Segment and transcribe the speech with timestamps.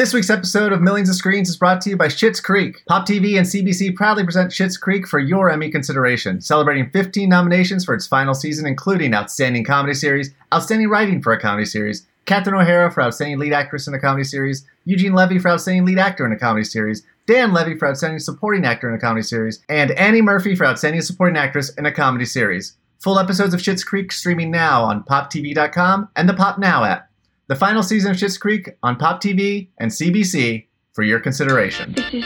[0.00, 2.82] This week's episode of Millions of Screens is brought to you by Schitt's Creek.
[2.88, 7.84] Pop TV and CBC proudly present Schitt's Creek for your Emmy consideration, celebrating 15 nominations
[7.84, 12.58] for its final season, including Outstanding Comedy Series, Outstanding Writing for a Comedy Series, Catherine
[12.58, 16.24] O'Hara for Outstanding Lead Actress in a Comedy Series, Eugene Levy for Outstanding Lead Actor
[16.24, 19.90] in a Comedy Series, Dan Levy for Outstanding Supporting Actor in a Comedy Series, and
[19.90, 22.72] Annie Murphy for Outstanding Supporting Actress in a Comedy Series.
[23.00, 27.09] Full episodes of Schitt's Creek streaming now on PopTV.com and the Pop Now app.
[27.50, 31.92] The final season of Schitt's Creek on Pop TV and CBC for your consideration.
[31.94, 32.24] This is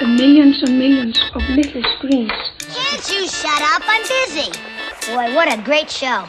[0.00, 2.32] a millions and millions of little screens.
[2.58, 3.82] Can't you shut up?
[3.84, 4.50] I'm busy.
[5.12, 6.26] Boy, what a great show.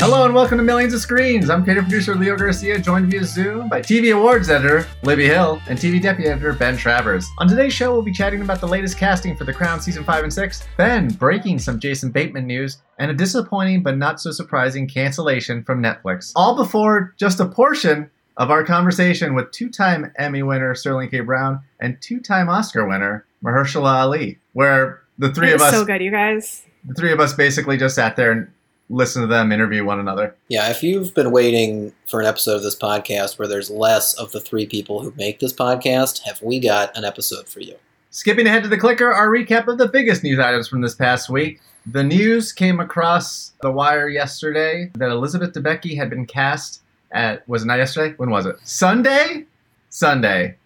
[0.00, 1.50] Hello and welcome to Millions of Screens.
[1.50, 5.76] I'm creative producer Leo Garcia, joined via Zoom by TV Awards editor Libby Hill and
[5.76, 7.26] TV deputy editor Ben Travers.
[7.38, 10.22] On today's show, we'll be chatting about the latest casting for The Crown season 5
[10.22, 14.86] and 6, Ben breaking some Jason Bateman news, and a disappointing but not so surprising
[14.86, 16.32] cancellation from Netflix.
[16.36, 21.20] All before just a portion of our conversation with two time Emmy winner Sterling K.
[21.20, 25.84] Brown and two time Oscar winner Mahershala Ali, where the three It of us so
[25.84, 26.64] good, you guys.
[26.84, 28.48] the three of us basically just sat there and
[28.90, 30.34] listened to them interview one another.
[30.48, 34.32] Yeah, if you've been waiting for an episode of this podcast where there's less of
[34.32, 37.76] the three people who make this podcast, have we got an episode for you?
[38.10, 41.28] Skipping ahead to the clicker, our recap of the biggest news items from this past
[41.28, 41.60] week.
[41.86, 47.62] The news came across the wire yesterday that Elizabeth Debicki had been cast at was
[47.62, 48.14] it not yesterday?
[48.16, 48.56] When was it?
[48.64, 49.44] Sunday?
[49.90, 50.56] Sunday.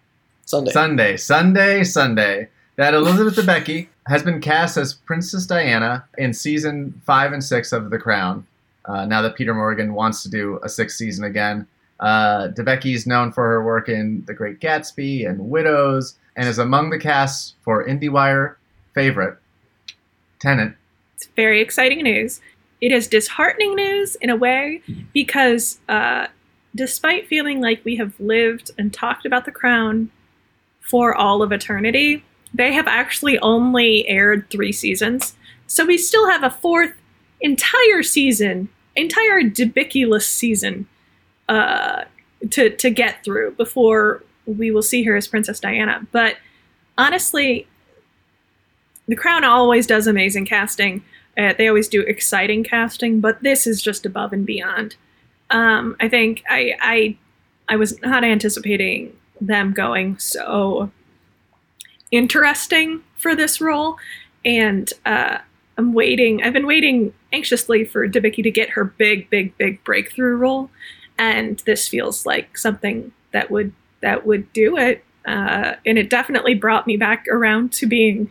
[0.45, 0.71] Sunday.
[0.71, 1.17] Sunday.
[1.17, 1.83] Sunday.
[1.83, 2.49] Sunday.
[2.75, 7.91] That Elizabeth Debicki has been cast as Princess Diana in season five and six of
[7.91, 8.47] The Crown.
[8.85, 11.67] Uh, now that Peter Morgan wants to do a sixth season again.
[11.99, 16.57] Uh, Debicki is known for her work in The Great Gatsby and Widows, and is
[16.57, 18.55] among the cast for IndieWire
[18.93, 19.37] favorite
[20.39, 20.73] Tenet.
[21.15, 22.41] It's very exciting news.
[22.81, 24.81] It is disheartening news in a way
[25.13, 26.27] because uh,
[26.75, 30.09] despite feeling like we have lived and talked about the crown
[30.81, 35.35] for all of eternity, they have actually only aired three seasons.
[35.67, 36.93] So we still have a fourth
[37.41, 40.87] entire season, entire debiculous season
[41.49, 42.03] uh,
[42.51, 46.05] to, to get through before we will see her as Princess Diana.
[46.11, 46.37] But
[46.97, 47.67] honestly,
[49.07, 51.03] The Crown always does amazing casting.
[51.37, 54.95] Uh, they always do exciting casting, but this is just above and beyond.
[55.49, 57.17] Um, I think I, I
[57.69, 60.91] I was not anticipating them going so
[62.13, 63.97] interesting for this role,
[64.45, 65.39] and uh,
[65.77, 66.43] I'm waiting.
[66.43, 70.69] I've been waiting anxiously for Debicki to get her big, big, big breakthrough role,
[71.17, 75.03] and this feels like something that would that would do it.
[75.25, 78.29] Uh, and it definitely brought me back around to being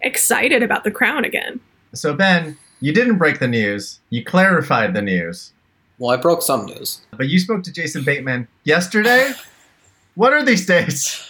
[0.00, 1.60] excited about the crown again.
[1.92, 5.52] So, Ben, you didn't break the news, you clarified the news.
[5.98, 7.00] Well, I broke some news.
[7.10, 9.32] But you spoke to Jason Bateman yesterday?
[10.14, 11.28] what are these days?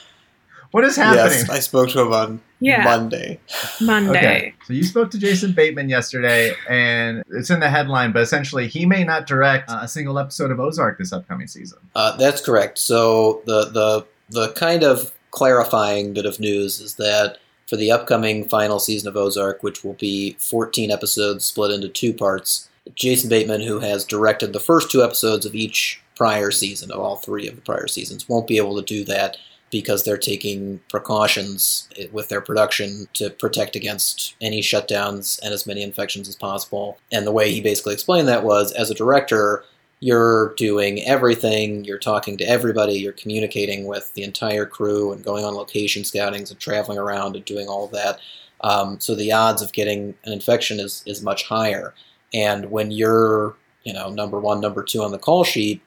[0.71, 1.25] What is happening?
[1.25, 2.85] Yes, I spoke to him on Yeah.
[2.85, 3.41] Monday.
[3.81, 4.11] Monday.
[4.19, 8.69] Okay, so you spoke to Jason Bateman yesterday, and it's in the headline, but essentially,
[8.69, 11.79] he may not direct uh, a single episode of Ozark this upcoming season.
[11.95, 12.79] Uh, that's correct.
[12.79, 18.49] So the the the kind of clarifying bit of news is that for the upcoming
[18.49, 23.61] final season of Ozark, which will be 14 episodes split into two parts, Jason Bateman,
[23.61, 27.55] who has directed the first two episodes of each prior season, of all three of
[27.57, 29.37] the prior seasons, won't be able to do that
[29.71, 35.83] because they're taking precautions with their production to protect against any shutdowns and as many
[35.83, 36.99] infections as possible.
[37.13, 39.65] And the way he basically explained that was as a director,
[40.01, 45.45] you're doing everything, you're talking to everybody, you're communicating with the entire crew and going
[45.45, 48.21] on location scoutings and traveling around and doing all that.
[48.61, 51.95] Um, so the odds of getting an infection is, is much higher.
[52.33, 55.81] And when you're, you know, number one, number two on the call sheet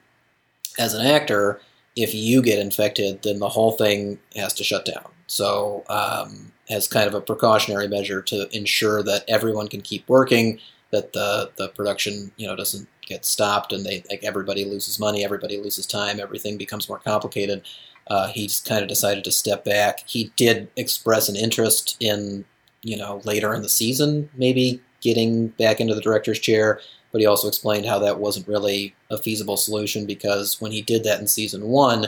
[0.78, 1.60] as an actor,
[1.96, 5.10] if you get infected, then the whole thing has to shut down.
[5.26, 10.58] So, um, as kind of a precautionary measure to ensure that everyone can keep working,
[10.90, 15.24] that the the production you know doesn't get stopped, and they like everybody loses money,
[15.24, 17.62] everybody loses time, everything becomes more complicated.
[18.08, 20.00] Uh, he's kind of decided to step back.
[20.06, 22.44] He did express an interest in
[22.82, 26.80] you know later in the season maybe getting back into the director's chair
[27.12, 31.04] but he also explained how that wasn't really a feasible solution because when he did
[31.04, 32.06] that in season one,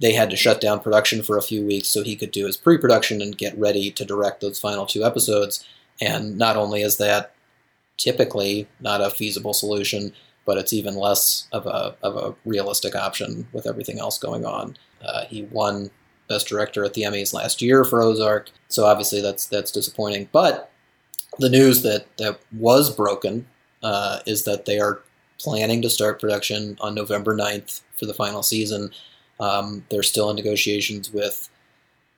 [0.00, 2.56] they had to shut down production for a few weeks so he could do his
[2.56, 5.64] pre production and get ready to direct those final two episodes.
[6.00, 7.34] And not only is that
[7.98, 10.14] typically not a feasible solution,
[10.46, 14.76] but it's even less of a, of a realistic option with everything else going on.
[15.04, 15.90] Uh, he won
[16.28, 20.28] Best Director at the Emmys last year for Ozark, so obviously that's that's disappointing.
[20.32, 20.70] But
[21.38, 23.46] the news that, that was broken
[23.82, 25.02] uh, is that they are
[25.38, 28.90] planning to start production on November 9th for the final season.
[29.38, 31.48] Um, they're still in negotiations with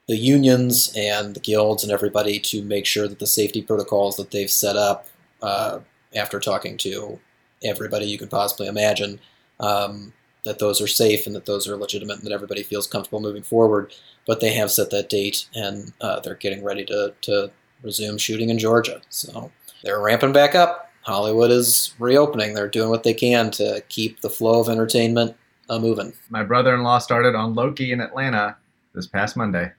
[0.08, 4.32] the unions and the guilds and everybody to make sure that the safety protocols that
[4.32, 5.06] they've set up
[5.40, 5.78] uh,
[6.14, 7.18] after talking to
[7.64, 9.20] everybody you could possibly imagine
[9.60, 10.12] um,
[10.44, 13.42] that those are safe and that those are legitimate and that everybody feels comfortable moving
[13.42, 13.94] forward.
[14.26, 18.50] But they have set that date and uh, they're getting ready to, to resume shooting
[18.50, 19.00] in Georgia.
[19.08, 19.52] So
[19.84, 20.91] they're ramping back up.
[21.02, 22.54] Hollywood is reopening.
[22.54, 25.36] They're doing what they can to keep the flow of entertainment
[25.68, 26.12] uh, moving.
[26.30, 28.56] My brother-in-law started on Loki in Atlanta
[28.94, 29.72] this past Monday.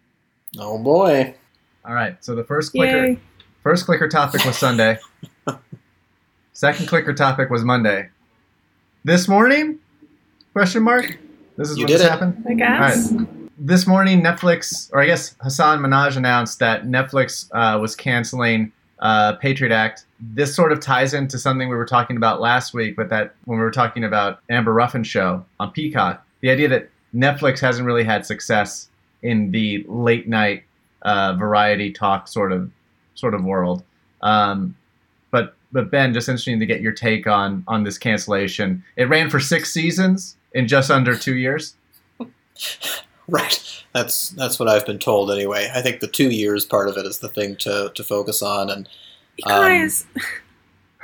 [0.60, 1.34] Oh boy!
[1.86, 3.20] All right, so the first clicker, Yay.
[3.64, 4.98] first clicker topic was Sunday.
[6.54, 8.10] Second clicker topic was Monday.
[9.04, 9.80] This morning?
[10.54, 11.18] Question mark.
[11.58, 12.10] This is You when did this it.
[12.12, 12.46] happened.
[12.48, 13.14] I guess.
[13.58, 18.72] This morning, Netflix, or I guess Hasan Minhaj announced that Netflix uh, was canceling
[19.04, 20.06] uh, Patriot Act.
[20.20, 23.60] This sort of ties into something we were talking about last week, but that when
[23.60, 28.06] we were talking about Amber Ruffin show on Peacock, the idea that Netflix hasn't really
[28.06, 28.90] had success
[29.22, 30.64] in the late night
[31.04, 32.72] uh, variety talk sort of
[33.14, 33.84] sort of world.
[34.22, 34.76] Um,
[35.32, 38.84] but but Ben, just interesting to get your take on on this cancellation.
[38.96, 41.76] It ran for six seasons in just under two years.
[43.30, 43.84] Right.
[43.94, 45.72] That's that's what I've been told anyway.
[45.74, 48.70] I think the two years part of it is the thing to, to focus on,
[48.70, 48.90] and
[49.48, 50.22] guys, um,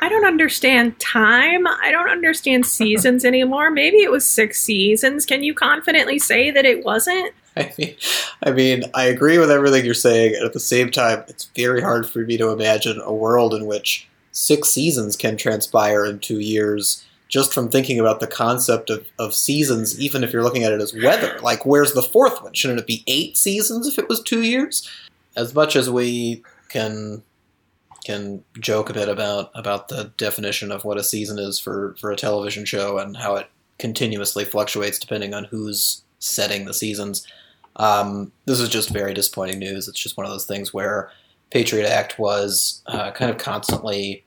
[0.02, 1.66] I don't understand time.
[1.66, 3.72] I don't understand seasons anymore.
[3.72, 5.26] Maybe it was six seasons.
[5.26, 7.34] Can you confidently say that it wasn't?
[7.58, 7.96] I mean,
[8.44, 11.82] I mean, I agree with everything you're saying, and at the same time, it's very
[11.82, 16.40] hard for me to imagine a world in which six seasons can transpire in two
[16.40, 17.06] years.
[17.30, 20.82] Just from thinking about the concept of, of seasons, even if you're looking at it
[20.82, 22.54] as weather, like where's the fourth one?
[22.54, 24.90] Shouldn't it be eight seasons if it was two years?
[25.36, 27.24] As much as we can
[28.06, 32.12] can joke a bit about about the definition of what a season is for for
[32.12, 33.48] a television show and how it
[33.78, 37.26] continuously fluctuates depending on who's setting the seasons.
[37.76, 39.88] Um, this is just very disappointing news.
[39.88, 41.12] It's just one of those things where
[41.52, 44.24] Patriot Act was uh, kind of constantly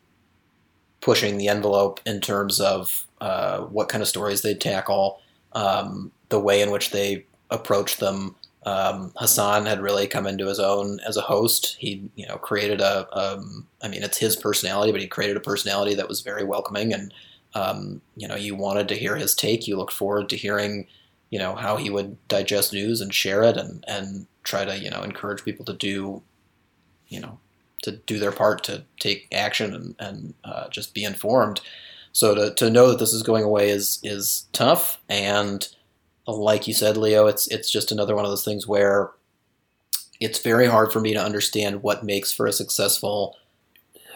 [1.02, 5.20] pushing the envelope in terms of uh, what kind of stories they'd tackle,
[5.52, 8.34] um, the way in which they approached them.
[8.64, 11.76] Um, Hasan had really come into his own as a host.
[11.78, 13.06] He, you know, created a.
[13.16, 16.94] Um, I mean, it's his personality, but he created a personality that was very welcoming,
[16.94, 17.12] and
[17.54, 19.66] um, you know, you wanted to hear his take.
[19.66, 20.86] You looked forward to hearing
[21.32, 24.90] you know how he would digest news and share it and and try to you
[24.90, 26.22] know encourage people to do
[27.08, 27.40] you know
[27.82, 31.60] to do their part to take action and, and uh, just be informed.
[32.12, 35.00] So to, to know that this is going away is is tough.
[35.08, 35.66] And
[36.26, 39.10] like you said leo it's it's just another one of those things where
[40.20, 43.36] it's very hard for me to understand what makes for a successful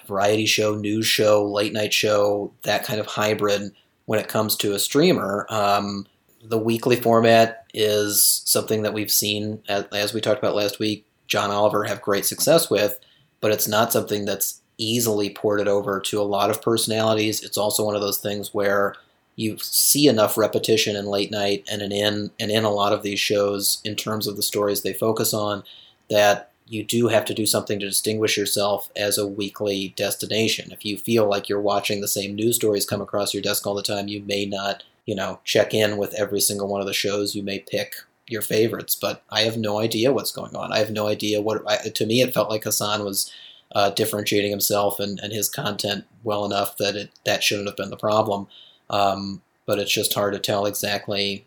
[0.07, 3.73] variety show news show late night show that kind of hybrid
[4.05, 5.47] when it comes to a streamer.
[5.51, 6.07] Um,
[6.43, 11.05] the weekly format is something that we've seen, as, as we talked about last week,
[11.27, 12.99] John Oliver have great success with,
[13.41, 17.43] but it's not something that's easily ported over to a lot of personalities.
[17.43, 18.95] It's also one of those things where
[19.37, 23.21] you see enough repetition in late night and in, and in a lot of these
[23.21, 25.63] shows in terms of the stories they focus on
[26.09, 30.73] that you do have to do something to distinguish yourself as a weekly destination.
[30.73, 33.75] If you feel like you're watching the same news stories come across your desk all
[33.75, 36.93] the time, you may not you know, check in with every single one of the
[36.93, 37.35] shows.
[37.35, 37.95] You may pick
[38.29, 40.73] your favorites, but I have no idea what's going on.
[40.73, 41.63] I have no idea what.
[41.67, 43.33] I, to me, it felt like Hasan was
[43.73, 47.91] uh, differentiating himself and, and his content well enough that it that shouldn't have been
[47.91, 48.49] the problem.
[48.91, 51.45] Um, but it's just hard to tell exactly,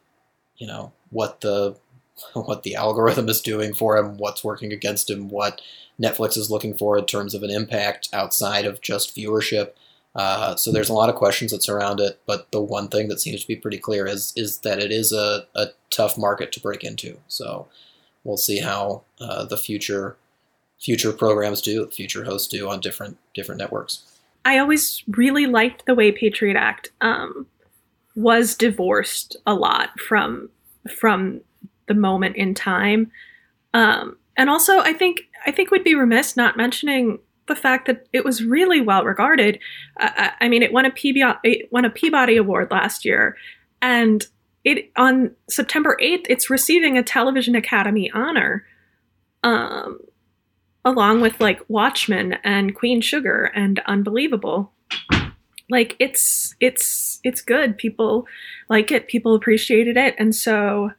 [0.57, 1.75] you know, what the
[2.33, 5.61] what the algorithm is doing for him, what's working against him, what
[6.01, 9.71] Netflix is looking for in terms of an impact outside of just viewership.
[10.15, 13.21] Uh, so there's a lot of questions that surround it, but the one thing that
[13.21, 16.59] seems to be pretty clear is is that it is a, a tough market to
[16.59, 17.17] break into.
[17.27, 17.67] So
[18.23, 20.17] we'll see how uh, the future
[20.79, 24.05] future programs do, future hosts do on different different networks.
[24.45, 27.45] I always really liked the way Patriot Act um,
[28.15, 30.49] was divorced a lot from
[30.89, 31.41] from
[31.87, 33.11] the moment in time,
[33.73, 38.07] um, and also I think I think we'd be remiss not mentioning the fact that
[38.13, 39.59] it was really well regarded.
[39.99, 43.35] Uh, I mean, it won a Peabody, it won a Peabody Award last year,
[43.81, 44.25] and
[44.63, 48.65] it on September eighth, it's receiving a Television Academy honor,
[49.43, 49.99] um,
[50.85, 54.71] along with like Watchmen and Queen Sugar and Unbelievable.
[55.69, 57.77] Like it's it's it's good.
[57.77, 58.25] People
[58.69, 59.07] like it.
[59.07, 60.91] People appreciated it, and so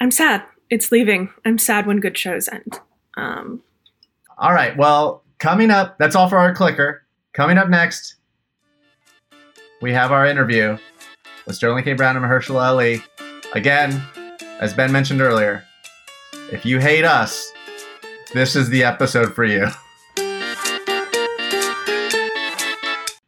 [0.00, 1.30] I'm sad it's leaving.
[1.44, 2.80] I'm sad when good shows end.
[3.16, 3.62] Um,
[4.40, 4.76] All right.
[4.76, 7.02] Well, coming up, that's all for our clicker.
[7.32, 8.14] Coming up next,
[9.82, 10.78] we have our interview
[11.46, 11.94] with Sterling K.
[11.94, 13.02] Brown and Mahershala Ali.
[13.54, 14.00] Again,
[14.60, 15.64] as Ben mentioned earlier,
[16.52, 17.52] if you hate us,
[18.32, 19.66] this is the episode for you.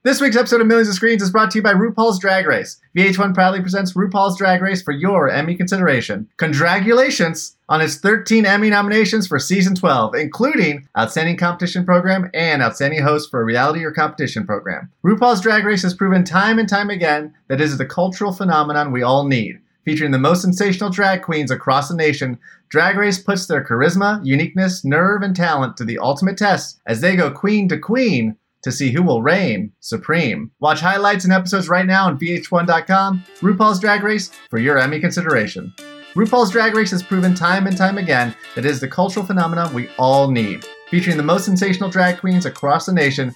[0.02, 2.80] This week's episode of Millions of Screens is brought to you by RuPaul's Drag Race.
[2.96, 6.26] VH1 proudly presents RuPaul's Drag Race for your Emmy consideration.
[6.38, 13.02] Congratulations on its 13 Emmy nominations for season 12, including Outstanding Competition Program and Outstanding
[13.02, 14.90] Host for a Reality or Competition Program.
[15.04, 18.92] RuPaul's Drag Race has proven time and time again that it is the cultural phenomenon
[18.92, 19.60] we all need.
[19.84, 22.38] Featuring the most sensational drag queens across the nation,
[22.70, 27.16] Drag Race puts their charisma, uniqueness, nerve, and talent to the ultimate test as they
[27.16, 30.50] go queen to queen to see who will reign supreme.
[30.60, 33.24] Watch highlights and episodes right now on VH1.com.
[33.40, 35.72] RuPaul's Drag Race for your Emmy consideration.
[36.14, 39.72] RuPaul's Drag Race has proven time and time again that it is the cultural phenomenon
[39.72, 40.66] we all need.
[40.88, 43.32] Featuring the most sensational drag queens across the nation,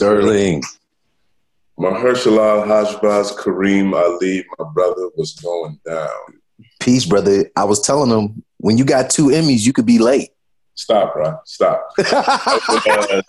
[0.00, 0.62] Sterling.
[1.78, 6.08] Mahershala Hajbaz Kareem Ali, my brother, was going down.
[6.80, 7.50] Peace, brother.
[7.56, 10.30] I was telling him when you got two Emmys, you could be late.
[10.80, 11.38] Stop, bro.
[11.44, 11.90] Stop.
[11.98, 13.22] I was,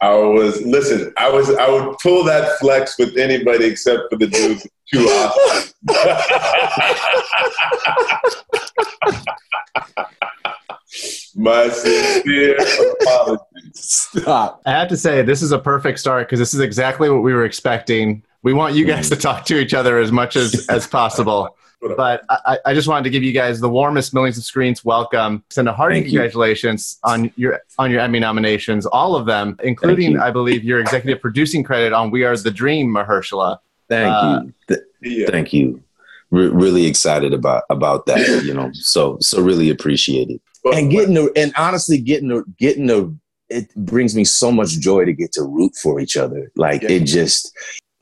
[0.00, 1.14] I was listen.
[1.16, 1.54] I was.
[1.54, 5.74] I would pull that flex with anybody except for the dude too two Oscars.
[11.36, 12.58] My sincere
[13.00, 13.44] apologies.
[13.74, 14.60] Stop.
[14.66, 17.32] I have to say, this is a perfect start because this is exactly what we
[17.32, 18.24] were expecting.
[18.42, 19.10] We want you guys mm.
[19.10, 21.56] to talk to each other as much as, as possible.
[21.96, 25.42] But I, I just wanted to give you guys the warmest millions of screens welcome.
[25.50, 26.10] Send a hearty Thank you.
[26.12, 30.18] congratulations on your on your Emmy nominations, all of them, including.
[30.18, 33.58] I believe your executive producing credit on "We Are the Dream," Mahershala.
[33.88, 34.54] Thank Uh, you.
[34.68, 35.30] Th- Yeah.
[35.30, 35.82] Thank you.
[36.30, 38.44] Re- really excited about about that.
[38.44, 40.40] You know, so so really appreciate it.
[40.64, 43.14] But- And getting the and honestly getting the getting the
[43.50, 46.50] it brings me so much joy to get to root for each other.
[46.56, 46.92] Like Yeah.
[46.92, 47.52] it just,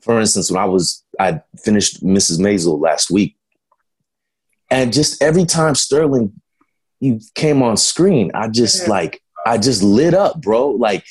[0.01, 2.39] for instance, when I was I finished Mrs.
[2.39, 3.35] Maisel last week,
[4.71, 6.33] and just every time Sterling
[7.01, 10.69] you came on screen, I just like I just lit up, bro.
[10.69, 11.03] Like,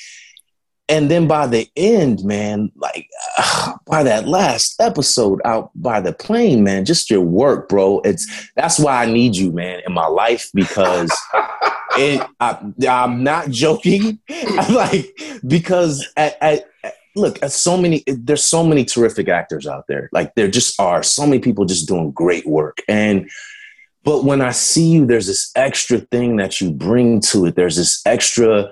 [0.88, 3.08] and then by the end, man, like
[3.86, 8.00] by that last episode out by the plane, man, just your work, bro.
[8.00, 11.12] It's that's why I need you, man, in my life because
[11.98, 12.26] it.
[12.40, 14.20] I, I'm not joking.
[14.30, 16.69] I'm like because at, at,
[17.20, 20.08] look, at so many, uh, there's so many terrific actors out there.
[20.12, 23.30] Like there just are so many people just doing great work and.
[24.02, 27.54] But when I see you, there's this extra thing that you bring to it.
[27.54, 28.70] There's this extra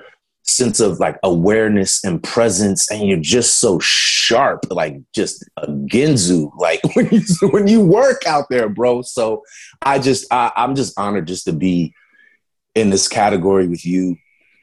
[0.48, 6.50] sense of like awareness and presence, and you're just so sharp, like just a Ginsu,
[6.58, 9.02] like when you when you work out there, bro.
[9.02, 9.42] So
[9.82, 11.94] I just I, I'm just honored just to be
[12.74, 14.16] in this category with you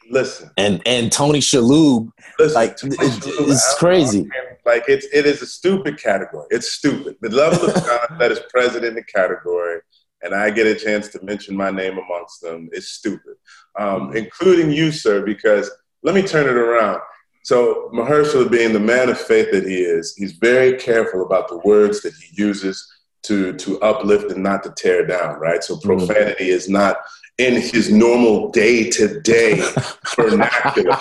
[0.09, 2.09] Listen, and and Tony Shalhoub.
[2.39, 2.53] listen.
[2.55, 3.07] Like to it- my
[3.53, 4.27] it's crazy.
[4.65, 6.45] Like it's it is a stupid category.
[6.51, 7.15] It's stupid.
[7.21, 9.79] The level of talent that is present in the category,
[10.21, 13.35] and I get a chance to mention my name amongst them is stupid,
[13.79, 15.21] um, including you, sir.
[15.25, 15.69] Because
[16.03, 16.99] let me turn it around.
[17.43, 21.59] So Mahershala, being the man of faith that he is, he's very careful about the
[21.59, 22.91] words that he uses
[23.23, 25.39] to to uplift and not to tear down.
[25.39, 25.63] Right.
[25.63, 26.97] So profanity is not
[27.37, 29.61] in his normal day to day
[30.15, 30.97] vernacular.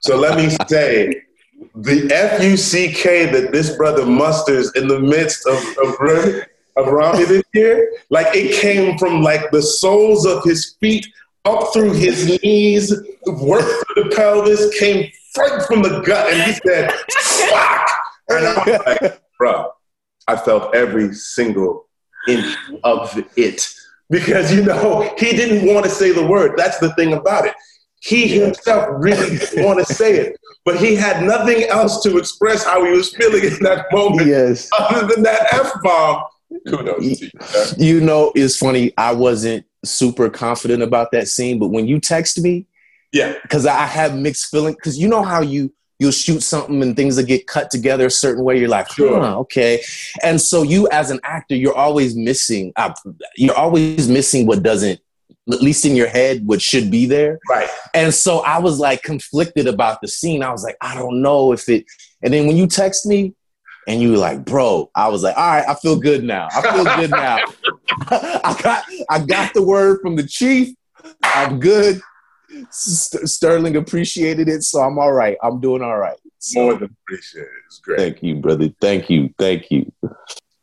[0.00, 1.22] So let me say,
[1.74, 5.96] the F U C K that this brother musters in the midst of of,
[6.76, 11.06] of Rami this year, like it came from like the soles of his feet
[11.44, 12.92] up through his knees,
[13.26, 17.90] worked through the pelvis, came right from the gut, and he said, "Fuck!"
[18.28, 19.72] And I was like, "Bro,
[20.26, 21.86] I felt every single
[22.26, 23.72] inch of it."
[24.10, 26.54] Because you know he didn't want to say the word.
[26.56, 27.54] That's the thing about it.
[28.02, 32.64] He himself really didn't want to say it, but he had nothing else to express
[32.64, 34.68] how he was feeling in that moment Yes.
[34.78, 36.22] other than that f bomb.
[36.66, 37.30] Kudos to
[37.78, 37.94] you.
[37.94, 38.92] You know, it's funny.
[38.98, 42.66] I wasn't super confident about that scene, but when you text me,
[43.12, 44.76] Yeah, because I have mixed feelings.
[44.76, 48.10] Because you know how you you'll shoot something and things will get cut together a
[48.10, 48.58] certain way.
[48.58, 49.20] You're like, Sure.
[49.20, 49.80] huh, okay.
[50.24, 52.72] And so you, as an actor, you're always missing.
[52.74, 52.92] Uh,
[53.36, 54.98] you're always missing what doesn't,
[55.52, 57.38] at least in your head, what should be there.
[57.48, 57.68] right.
[57.94, 60.42] And so I was like conflicted about the scene.
[60.42, 61.84] I was like, I don't know if it.
[62.22, 63.34] And then when you text me.
[63.88, 66.48] And you were like, bro, I was like, all right, I feel good now.
[66.54, 67.38] I feel good now.
[68.10, 70.76] I got I got the word from the chief.
[71.24, 72.00] I'm good.
[72.70, 75.36] St- Sterling appreciated it, so I'm all right.
[75.42, 76.18] I'm doing all right.
[76.38, 77.48] So, More than appreciated.
[77.66, 77.98] It's great.
[77.98, 78.68] thank you, brother.
[78.80, 79.32] Thank you.
[79.38, 79.92] Thank you.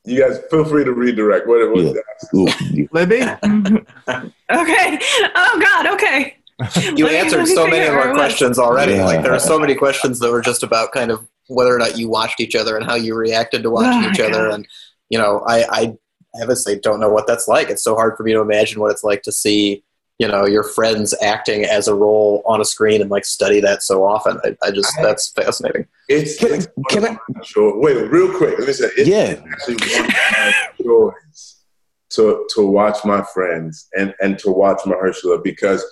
[0.06, 1.48] You guys feel free to redirect.
[1.48, 2.02] What, what Yeah.
[2.40, 3.22] Ooh, Libby,
[4.12, 5.00] okay.
[5.36, 5.88] Oh God.
[5.94, 6.38] Okay.
[6.96, 8.94] You Let answered let me so many of our questions already.
[8.94, 9.06] Yeah.
[9.06, 11.98] Like there are so many questions that were just about kind of whether or not
[11.98, 14.50] you watched each other and how you reacted to watching Oh, each my other.
[14.50, 14.68] And
[15.10, 15.94] you know, I, I
[16.42, 17.70] honestly don't know what that's like.
[17.70, 19.84] It's so hard for me to imagine what it's like to see
[20.20, 23.84] you know your friends acting as a role on a screen and like study that
[23.84, 24.40] so often.
[24.44, 25.86] I, I just that's fascinating.
[26.10, 28.58] It's, Can- it's can one of my joy- Wait, real quick.
[28.58, 29.42] Let me say, it's Yeah.
[29.52, 31.56] actually one of my joys
[32.12, 35.84] to to watch my friends and and to watch Mahershala because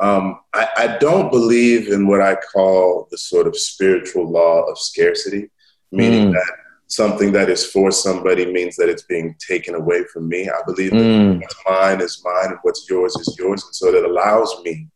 [0.00, 4.78] um, I, I don't believe in what I call the sort of spiritual law of
[4.78, 5.50] scarcity,
[5.92, 6.32] meaning Mm.
[6.32, 6.52] that
[6.90, 10.48] something that is for somebody means that it's being taken away from me.
[10.50, 11.40] I believe that Mm.
[11.40, 13.64] what's mine is mine and what's yours is yours.
[13.64, 14.88] And so that allows me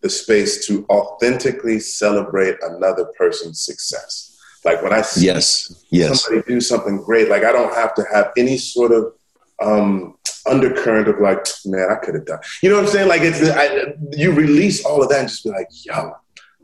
[0.00, 4.38] the space to authentically celebrate another person's success.
[4.64, 5.84] Like when I see Yes.
[5.90, 6.22] Yes.
[6.24, 9.12] somebody do something great, like I don't have to have any sort of
[9.60, 10.14] um,
[10.46, 12.38] undercurrent of like, man, I could have done.
[12.62, 13.08] You know what I'm saying?
[13.08, 16.12] Like it's I, you release all of that and just be like, yo,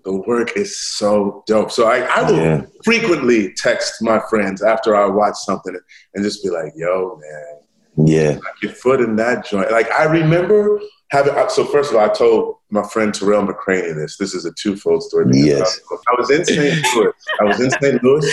[0.07, 1.71] the work is so dope.
[1.73, 2.63] So I, I will Yeah.
[2.85, 5.77] frequently text my friends after I watch something
[6.15, 8.39] and just be like, yo, man, Yeah.
[8.63, 9.71] your foot in that joint.
[9.73, 11.35] Like I remember having.
[11.49, 14.17] So first of all, I told my friend Tarell McCraney this.
[14.17, 15.27] This is a twofold story.
[15.33, 15.81] Yes.
[16.09, 16.87] I was in St.
[16.95, 17.13] Louis.
[17.41, 18.03] I was in St.
[18.05, 18.27] Louis,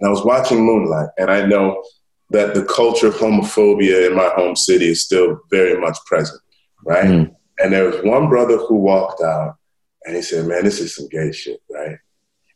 [0.00, 1.82] and I was watching Moonlight, and I know
[2.30, 6.40] that the culture of homophobia in my home city is still very much present,
[6.84, 7.06] right?
[7.06, 7.34] Mm.
[7.60, 9.56] And there was one brother who walked out,
[10.08, 11.98] and he said, "Man, this is some gay shit, right?"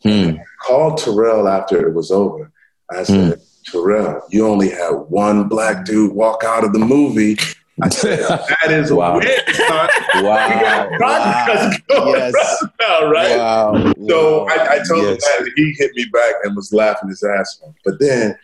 [0.02, 0.36] Hmm.
[0.66, 2.50] called Tarell after it was over.
[2.90, 3.40] I said,
[3.70, 7.38] Tarell, you only had one black dude walk out of the movie.
[7.80, 8.18] I said,
[8.62, 9.18] that is a Wow.
[9.18, 9.88] win, son.
[10.16, 11.70] We got Wow.
[11.88, 12.64] going Yes.
[12.80, 13.36] now, right?
[13.38, 13.92] Wow.
[14.08, 14.46] So Wow.
[14.50, 17.72] I, I told him that, he hit me back and was laughing his ass off.
[17.84, 18.36] But then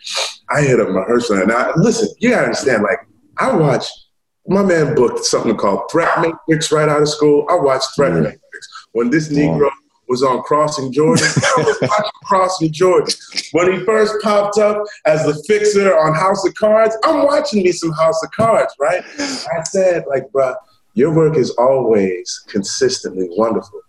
[0.50, 2.08] I hit up Mahershala, and I listen.
[2.20, 3.00] You gotta understand, like
[3.38, 3.90] I watched.
[4.50, 7.46] My man booked something called Threat Matrix right out of school.
[7.50, 8.20] I watched Threat Yeah.
[8.20, 8.40] Matrix
[8.92, 9.28] when this.
[9.28, 9.70] Negro
[10.08, 11.22] was on Crossing Jordan.
[11.36, 13.14] I was watching Crossing Jordan
[13.52, 16.96] when he first popped up as the fixer on House of Cards.
[17.04, 19.02] I'm watching me some House of Cards, right?
[19.18, 20.56] I said, like, bruh,
[20.94, 23.80] your work is always consistently wonderful.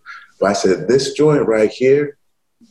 [0.41, 2.17] But I said, this joint right here,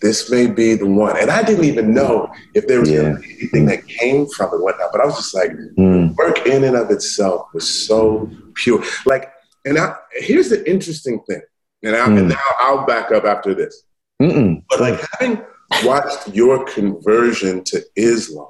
[0.02, 1.16] this may be the one.
[1.18, 3.16] And I didn't even know if there was Yeah.
[3.40, 4.90] anything that came from it, whatnot.
[4.92, 6.08] But I was just like, Hmm.
[6.18, 8.84] work in and of itself was so pure.
[9.06, 9.32] Like,
[9.64, 11.40] and I, here's the interesting thing,
[11.82, 12.28] and, I, and Hmm.
[12.28, 13.82] now I'll back up after this.
[14.20, 14.62] Mm-mm.
[14.68, 15.42] But like having
[15.84, 18.48] watched your conversion to Islam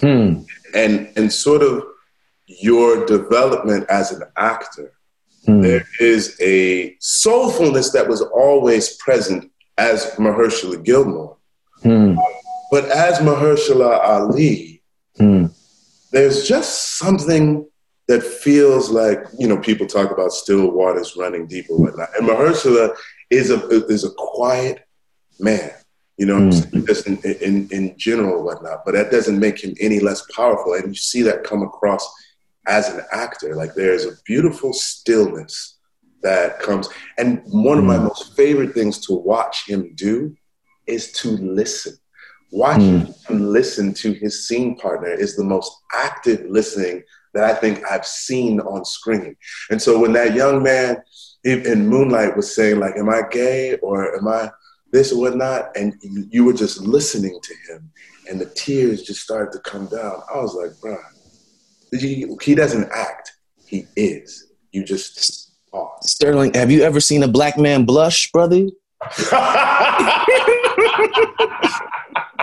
[0.00, 0.42] Hmm.
[0.74, 1.84] and and sort of
[2.46, 4.92] your development as an actor,
[5.46, 5.60] Hmm.
[5.62, 11.36] there is a soulfulness that was always present as Mahershala Gilmore.
[11.82, 12.16] Hmm.
[12.70, 14.82] But as Mahershala Ali,
[16.12, 17.66] there's just something
[18.08, 22.28] that feels like you know people talk about still waters running deep or whatnot, and
[22.28, 22.96] Mahershala
[23.30, 24.84] is a is a quiet
[25.38, 25.70] man.
[26.16, 30.00] You know, what just in, in in general whatnot, but that doesn't make him any
[30.00, 30.74] less powerful.
[30.74, 32.10] And you see that come across
[32.66, 33.54] as an actor.
[33.54, 35.78] Like there's a beautiful stillness
[36.22, 38.04] that comes, and one of my hmm.
[38.04, 40.34] most favorite things to watch him do
[40.86, 41.96] is to listen.
[42.50, 43.34] Watching hmm.
[43.34, 47.02] him listen to his scene partner is the most active listening
[47.34, 49.36] that I think I've seen on screen.
[49.70, 51.02] And so when that young man
[51.44, 54.50] in in Moonlight was saying, like, am I gay or am I
[54.92, 55.76] this or whatnot?
[55.76, 57.90] And you you were just listening to him
[58.28, 60.20] and the tears just started to come down.
[60.32, 60.96] I was like, bro,
[61.98, 63.32] he, he doesn't act,
[63.66, 64.52] he is.
[64.72, 66.10] You just pause.
[66.10, 68.66] Sterling, have you ever seen a black man blush, brother?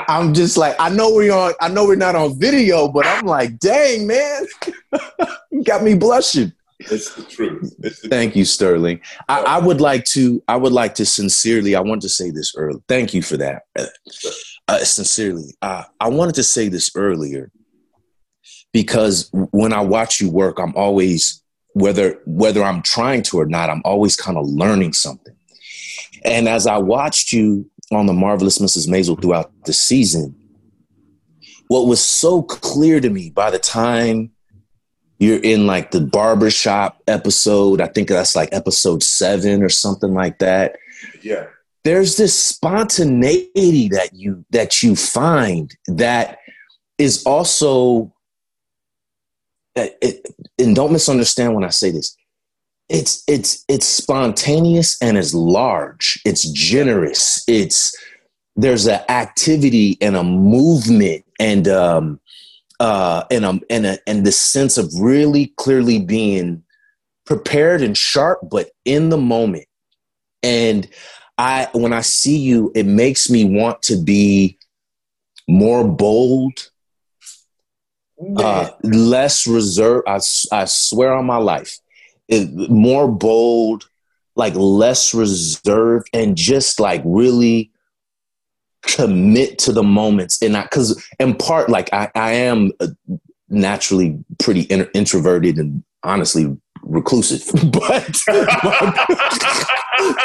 [0.08, 3.26] I'm just like, I know we're on, I know we're not on video, but I'm
[3.26, 4.46] like, dang, man,
[5.52, 6.54] you got me blushing.
[6.80, 7.74] it's the truth.
[7.80, 9.02] It's the Thank you, Sterling.
[9.30, 12.54] I, I would like to, I would like to sincerely, I want to say this
[12.56, 12.82] early.
[12.88, 13.64] Thank you for that.
[13.78, 13.86] Uh,
[14.68, 17.52] uh, sincerely, uh, I wanted to say this earlier
[18.74, 21.42] because when I watch you work, I'm always,
[21.74, 25.36] whether whether I'm trying to or not, I'm always kind of learning something.
[26.26, 28.88] And as I watched you on the marvelous Mrs.
[28.88, 30.36] Maisel throughout the season,
[31.68, 34.32] what was so clear to me by the time
[35.20, 40.40] you're in like the barbershop episode, I think that's like episode seven or something like
[40.40, 40.78] that.
[41.22, 41.46] Yeah.
[41.84, 46.40] There's this spontaneity that you that you find that
[46.98, 48.14] is also
[49.76, 52.16] it, it, and don't misunderstand when I say this.
[52.90, 56.22] It's it's it's spontaneous and it's large.
[56.26, 57.44] It's generous.
[57.48, 57.96] It's
[58.56, 62.20] there's an activity and a movement and um
[62.80, 66.64] uh and um and a and the sense of really clearly being
[67.26, 69.66] prepared and sharp, but in the moment.
[70.44, 70.88] And
[71.38, 74.58] I when I see you, it makes me want to be
[75.48, 76.72] more bold,
[78.38, 80.08] uh, less reserved.
[80.08, 80.20] I,
[80.52, 81.80] I swear on my life,
[82.28, 83.90] it, more bold,
[84.36, 87.72] like less reserved, and just like really
[88.82, 90.42] commit to the moments.
[90.42, 92.88] And I, because in part, like I, I am uh,
[93.50, 98.06] naturally pretty in- introverted and honestly reclusive, but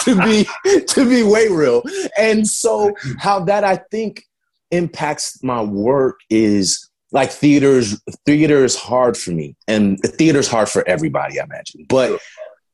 [0.00, 0.46] to be
[0.86, 1.82] to be way real.
[2.18, 4.24] And so how that I think
[4.70, 10.68] impacts my work is like theaters theater is hard for me and theater is hard
[10.68, 11.86] for everybody i imagine.
[11.88, 12.20] But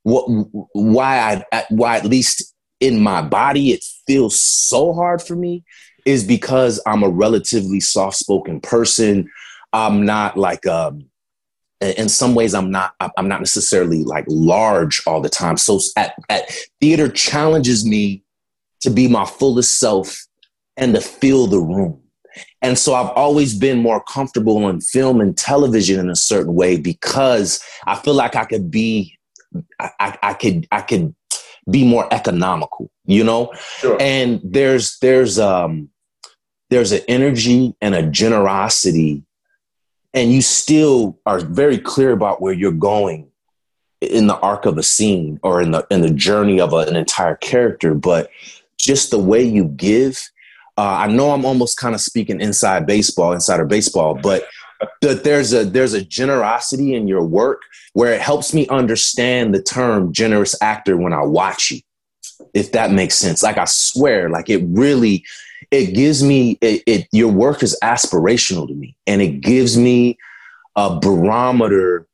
[0.02, 0.24] what
[0.72, 5.64] why i why at least in my body it feels so hard for me
[6.04, 9.30] is because i'm a relatively soft-spoken person.
[9.72, 11.06] I'm not like um
[11.80, 15.56] in some ways i'm not i'm not necessarily like large all the time.
[15.56, 18.22] So at, at theater challenges me
[18.80, 20.26] to be my fullest self
[20.76, 22.00] and to fill the room
[22.62, 26.76] and so I've always been more comfortable on film and television in a certain way
[26.76, 29.18] because I feel like I could be,
[29.78, 31.14] I, I, could, I could
[31.70, 33.52] be more economical, you know.
[33.78, 33.96] Sure.
[34.00, 35.90] And there's there's um
[36.70, 39.22] there's an energy and a generosity,
[40.14, 43.28] and you still are very clear about where you're going
[44.00, 46.96] in the arc of a scene or in the in the journey of a, an
[46.96, 48.30] entire character, but
[48.78, 50.30] just the way you give
[50.78, 54.46] uh, I know I'm almost kind of speaking inside baseball, insider baseball, but
[55.00, 57.62] that there's a there's a generosity in your work
[57.94, 61.80] where it helps me understand the term generous actor when I watch you,
[62.52, 63.42] if that makes sense.
[63.42, 65.24] Like I swear, like it really
[65.70, 70.18] it gives me it, it your work is aspirational to me, and it gives me
[70.76, 72.06] a barometer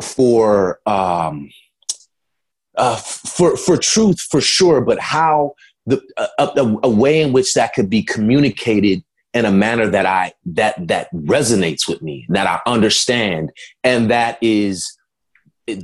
[0.00, 1.50] for um
[2.76, 5.54] uh for for truth for sure, but how
[5.86, 9.02] the a, a, a, way in which that could be communicated
[9.34, 13.50] in a manner that I that that resonates with me, that I understand,
[13.82, 14.96] and that is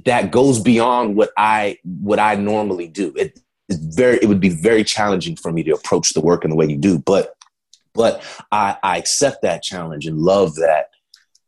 [0.04, 3.12] that goes beyond what I what I normally do.
[3.16, 6.50] It is very it would be very challenging for me to approach the work in
[6.50, 7.34] the way you do, but
[7.94, 10.90] but I, I accept that challenge and love that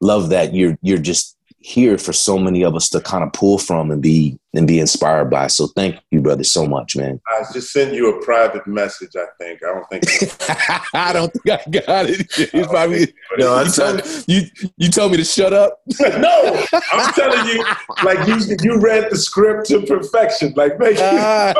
[0.00, 3.58] love that you're you're just here for so many of us to kind of pull
[3.58, 5.46] from and be and be inspired by.
[5.46, 7.20] So thank you, brother, so much, man.
[7.28, 9.10] I just sent you a private message.
[9.14, 9.60] I think.
[9.62, 10.40] I don't think.
[10.94, 12.26] I don't think I got it.
[12.38, 15.80] It's probably No, you told, me, you you told me to shut up.
[16.00, 17.64] no, I'm telling you,
[18.02, 20.54] like you you read the script to perfection.
[20.56, 21.54] Like make ah.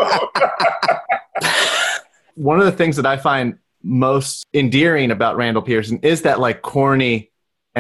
[2.34, 6.62] One of the things that I find most endearing about Randall Pearson is that like
[6.62, 7.29] corny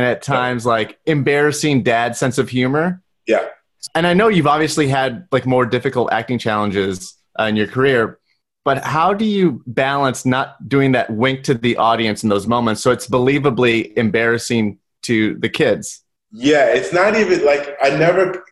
[0.00, 3.02] and at times like embarrassing dad sense of humor.
[3.26, 3.48] Yeah.
[3.94, 8.18] And I know you've obviously had like more difficult acting challenges uh, in your career,
[8.64, 12.80] but how do you balance not doing that wink to the audience in those moments
[12.80, 16.02] so it's believably embarrassing to the kids?
[16.32, 18.42] Yeah, it's not even like I never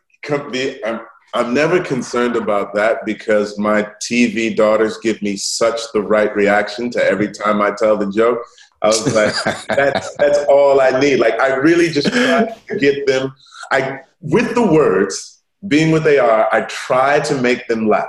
[0.85, 0.99] I'm
[1.33, 6.91] I'm never concerned about that because my TV daughters give me such the right reaction
[6.91, 8.39] to every time I tell the joke.
[8.81, 11.17] I was like, that's that's all I need.
[11.17, 13.33] Like I really just try to get them.
[13.71, 18.07] I with the words being what they are, I try to make them laugh.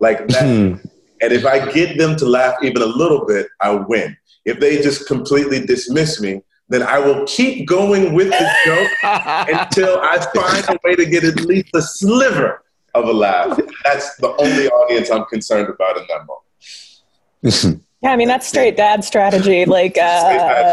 [0.00, 0.42] Like that.
[0.42, 0.86] Hmm.
[1.20, 4.16] and if I get them to laugh even a little bit, I win.
[4.44, 8.90] If they just completely dismiss me, then I will keep going with the joke
[9.48, 12.62] until I find a way to get at least a sliver
[12.94, 13.58] of a laugh.
[13.84, 17.82] That's the only audience I'm concerned about in that moment.
[18.04, 19.64] Yeah, I mean that's straight dad strategy.
[19.66, 20.20] Like, uh,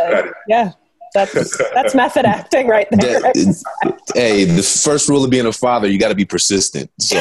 [0.07, 0.33] strategy.
[0.49, 0.71] yeah,
[1.13, 3.21] that's that's method acting right there.
[4.13, 6.91] hey, the first rule of being a father, you got to be persistent.
[6.99, 7.15] So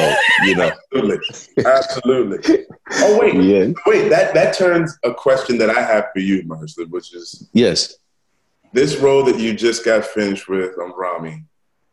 [0.45, 2.65] you know, absolutely, absolutely.
[2.91, 3.71] Oh wait, Yeah.
[3.85, 4.09] wait.
[4.09, 7.95] That that turns a question that I have for you, Marshall, which is yes,
[8.73, 11.45] this role that you just got finished with on Rami.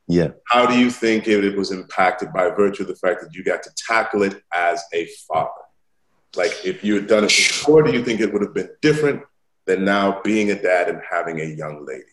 [0.09, 0.28] yeah.
[0.48, 3.44] How do you think it, it was impacted by virtue of the fact that you
[3.44, 5.50] got to tackle it as a father?
[6.36, 9.22] Like, if you had done it before, do you think it would have been different
[9.66, 12.04] than now being a dad and having a young lady?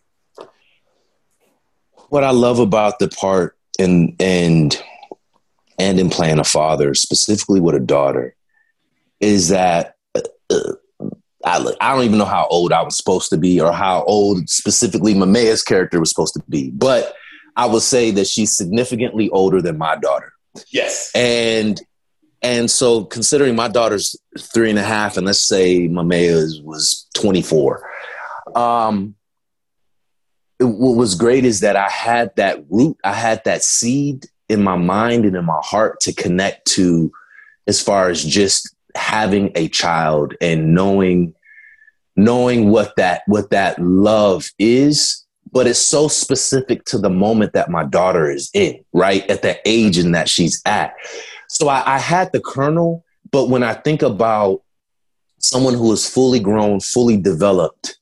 [2.10, 4.82] What I love about the part and and
[5.78, 8.36] and in playing a father, specifically with a daughter,
[9.20, 10.74] is that uh, uh,
[11.44, 14.50] I, I don't even know how old I was supposed to be or how old
[14.50, 17.14] specifically MaameYaa's character was supposed to be, but
[17.56, 20.34] I would say that she's significantly older than my daughter.
[20.72, 21.12] Yes.
[21.14, 21.82] And
[22.46, 27.84] and so considering my daughter's three and a half, and let's say MaameYaa was 24,
[28.56, 29.16] um,
[30.60, 34.64] it- what was great is that I had that root, I had that seed in
[34.64, 37.12] my mind and in my heart to connect to
[37.66, 41.34] as far as just having a child and knowing
[42.18, 45.26] knowing what that what that love is.
[45.52, 49.30] But it's so specific to the moment that my daughter is in right?
[49.30, 50.94] At the age in that she's at
[51.50, 54.62] so I, I had the kernel but when i think about
[55.40, 57.98] someone who is fully grown fully developed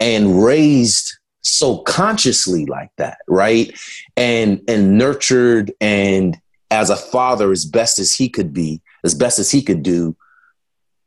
[0.00, 3.72] and raised so consciously like that right?
[4.16, 6.36] And and nurtured and
[6.70, 10.16] as a father as best as he could be as best as he could do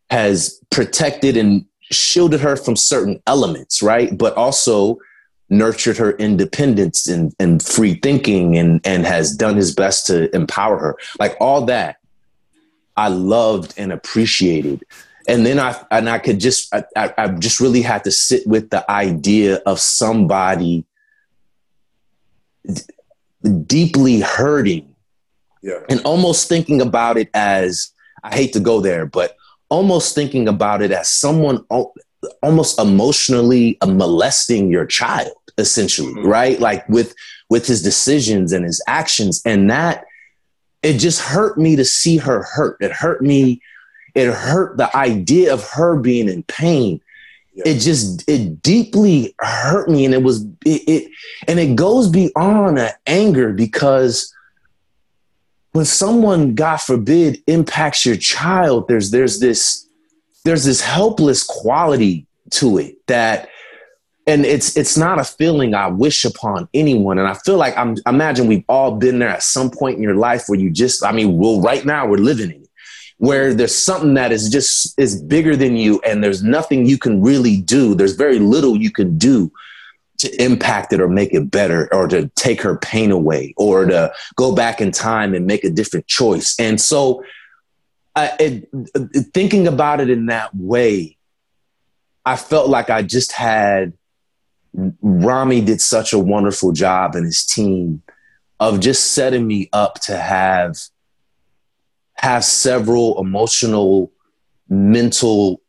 [0.09, 4.17] has protected and shielded her from certain elements right?
[4.17, 4.97] But also
[5.49, 10.77] nurtured her independence and, and free thinking and, and has done his best to empower
[10.77, 10.95] her.
[11.19, 11.97] Like all that
[12.99, 14.83] i loved and appreciated.
[15.27, 18.45] And then I and I could just I, I, I just really had to sit
[18.45, 20.83] with the idea of somebody
[22.65, 22.81] d-
[23.65, 24.93] deeply hurting,
[25.61, 25.79] Yeah.
[25.89, 27.91] and almost thinking about it as
[28.23, 29.37] I hate to go there, but
[29.69, 31.93] almost thinking about it as someone al-
[32.43, 36.25] almost emotionally molesting your child, essentially, Mhm.
[36.25, 36.59] right?
[36.59, 37.13] Like with
[37.49, 40.05] with his decisions and his actions, and that
[40.83, 42.77] it just hurt me to see her hurt.
[42.81, 43.61] It hurt me
[44.15, 46.99] it hurt the idea of her being in pain
[47.53, 47.63] Yeah.
[47.67, 51.11] it just it deeply hurt me and it was it, it
[51.47, 54.33] and it goes beyond anger because
[55.73, 59.85] when someone god forbid impacts your child there's there's this
[60.43, 63.47] there's this helpless quality to it that
[64.29, 67.17] and it's it's not a feeling i wish upon anyone.
[67.17, 70.03] And i feel like i'm I imagine we've all been there at some point in
[70.03, 72.69] your life where you just i mean well right now we're living in it
[73.17, 77.21] where there's something that is just is bigger than you and there's nothing you can
[77.21, 77.93] really do.
[77.93, 79.51] There's very little you can do
[80.19, 84.13] to impact it or make it better or to take her pain away or to
[84.37, 86.57] go back in time and make a different choice.
[86.59, 87.21] And so
[88.15, 88.69] I, it,
[89.33, 91.17] thinking about it in that way
[92.25, 93.93] i felt like i just had
[95.01, 98.01] rami did such a wonderful job and his team
[98.59, 100.77] of just setting me up to have
[102.15, 104.11] have several emotional
[104.67, 105.61] mental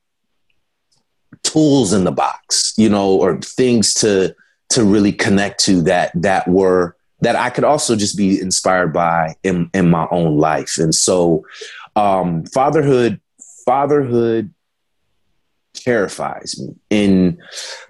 [1.43, 4.35] tools in the box you know or things to
[4.69, 9.35] to really connect to that that were that i could also just be inspired by
[9.43, 10.79] in in my own life.
[10.79, 11.45] And so
[11.97, 13.21] um fatherhood
[13.65, 14.53] fatherhood
[15.81, 17.39] terrifies me in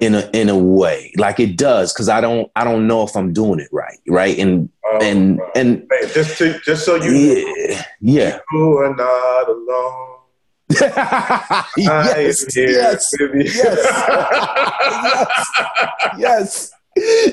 [0.00, 3.16] in a in a way like it does because i don't i don't know if
[3.16, 7.12] i'm doing it right right and Um, and and man, just to, just so you
[7.12, 10.06] yeah yeah you are not alone.
[11.76, 13.62] Yes, here yes, with you.
[16.18, 16.72] yes,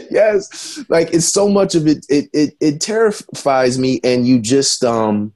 [0.10, 0.80] yes.
[0.90, 4.00] Like it's so much of it, it, it, it terrifies me.
[4.04, 5.34] And you just, um,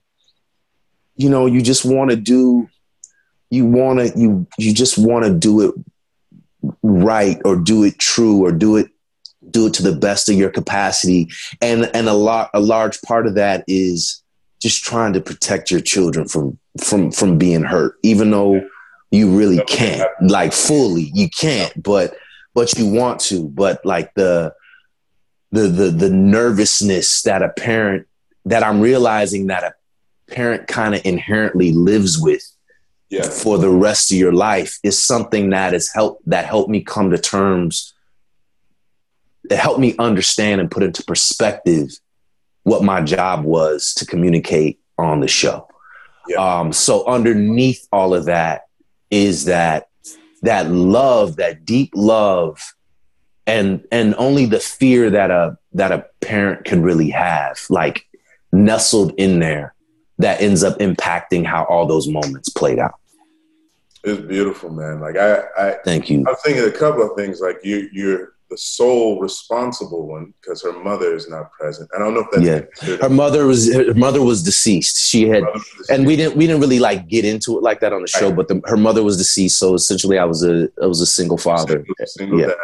[1.16, 2.68] you know, you just want to do,
[3.52, 5.76] you want to, you, you just want to do it
[6.82, 8.90] right or do it true or do it,
[9.52, 11.30] do it to the best of your capacity.
[11.62, 14.24] And, and a lot, a large part of that is
[14.60, 18.68] just trying to protect your children from, from, from being hurt, even though
[19.12, 21.12] you really can't like fully.
[21.14, 22.16] You can't but
[22.54, 23.50] but you want to.
[23.50, 24.54] But like the
[25.52, 28.08] the the the nervousness that a parent
[28.46, 29.74] that i'm realizing that a
[30.34, 32.44] parent kind of inherently lives with
[33.12, 33.30] Yeah.
[33.30, 37.12] for the rest of your life is something that has helped that helped me come
[37.12, 37.94] to terms
[39.50, 41.90] that helped me understand and put into perspective
[42.64, 45.68] what my job was to communicate on the show
[46.28, 46.38] Yeah.
[46.60, 48.68] um, so underneath all of that
[49.10, 49.90] is that
[50.44, 52.74] that love, that deep love,
[53.46, 58.08] and and only the fear that a that a parent can really have, like
[58.52, 59.76] nestled in there,
[60.18, 62.96] that ends up impacting how all those moments played out.
[64.04, 65.00] It's beautiful, man.
[65.00, 66.24] Like I, I, Thank you.
[66.28, 67.40] I'm thinking a couple of things.
[67.40, 71.90] Like you, you're the sole responsible one because her mother is not present.
[71.96, 72.44] I don't know if that's
[72.84, 72.98] Yeah.
[73.02, 74.98] Her mother was her mother was deceased.
[75.10, 75.44] She had
[75.90, 78.28] and we didn't we didn't really like get into it like that on the show,
[78.28, 78.36] Right.
[78.36, 81.38] but the, her mother was deceased, so essentially I was a I was a single
[81.38, 81.78] father.
[81.86, 82.48] Single, single Yeah.
[82.48, 82.56] dad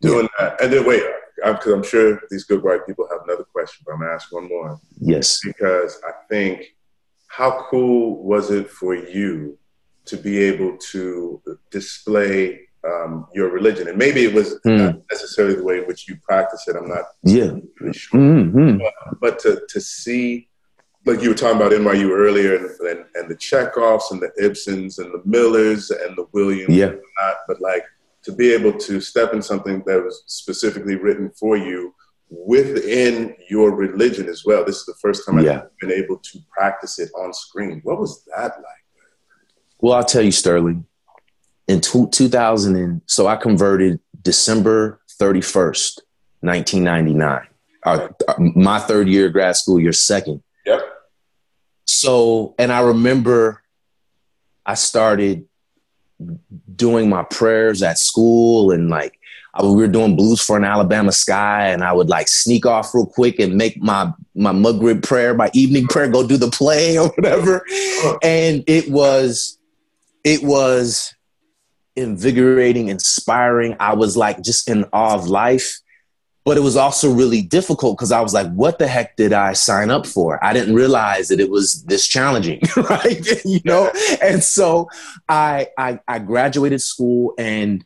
[0.00, 0.60] doing that.
[0.62, 1.02] And then wait,
[1.44, 4.48] because I'm sure these good white people have another question, but I'm gonna ask one
[4.48, 5.40] more Yes.
[5.44, 6.74] because I think
[7.26, 9.58] how cool was it for you
[10.08, 11.40] to be able to
[11.70, 13.88] display um, your religion?
[13.88, 14.76] And maybe it was Hmm.
[14.76, 16.76] not necessarily the way in which you practice it.
[16.76, 17.52] I'm not Yeah.
[17.80, 18.20] really sure.
[18.20, 18.78] hmm
[19.20, 20.48] but to to see
[21.06, 24.98] like you were talking about NYU earlier and, and, and the Chekhovs and the Ibsens
[25.02, 26.88] and the Millers and the Williams Yeah.
[26.90, 27.84] and whatnot, but like
[28.26, 31.94] to be able to step in something that was specifically written for you
[32.30, 34.64] within your religion as well.
[34.64, 35.62] This is the first time Yeah.
[35.62, 37.80] I've been able to practice it on screen.
[37.84, 38.77] What was that like?
[39.80, 40.86] Well, I'll tell you, Sterling.
[41.66, 46.00] In two, 2000, and so I converted December 31st,
[46.40, 47.46] 1999.
[47.84, 50.42] Our, my third year of grad school, your second.
[50.66, 50.80] Yep.
[51.86, 53.62] So, and I remember
[54.64, 55.46] I started
[56.74, 59.18] doing my prayers at school and like
[59.54, 62.94] I, we were doing blues for an Alabama sky and I would like sneak off
[62.94, 66.98] real quick and make my my Maghrib prayer, my evening prayer, go do the play
[66.98, 67.64] or whatever.
[68.22, 69.57] And it was
[70.24, 71.14] it was
[71.96, 73.76] invigorating, inspiring.
[73.80, 75.78] I was like just in awe of life.
[76.44, 79.52] But it was also really difficult because I was like, what the heck did I
[79.52, 80.42] sign up for?
[80.42, 83.26] I didn't realize that it was this challenging, right?
[83.44, 83.92] you know?
[84.22, 84.88] And so
[85.28, 87.84] I, I I graduated school and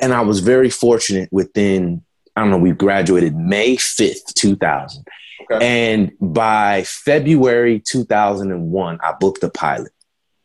[0.00, 2.02] and I was very fortunate within,
[2.34, 5.04] I don't know, we graduated May 5th, 2000.
[5.52, 5.66] Okay.
[5.66, 9.92] And by February 2001, I booked a pilot.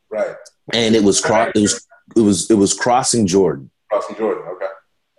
[0.09, 0.35] Right.
[0.73, 3.69] And it was cro- it was it was it was crossing Jordan.
[3.89, 4.43] Crossing Jordan.
[4.56, 4.65] Okay.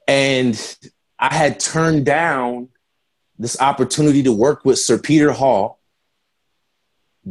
[0.08, 0.76] And
[1.18, 2.68] I had turned down
[3.38, 5.80] this opportunity to work with Sir Peter Hall